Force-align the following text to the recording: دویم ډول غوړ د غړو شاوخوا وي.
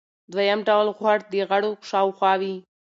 دویم 0.31 0.59
ډول 0.67 0.87
غوړ 0.97 1.17
د 1.31 1.33
غړو 1.49 1.71
شاوخوا 1.89 2.33
وي. 2.41 2.55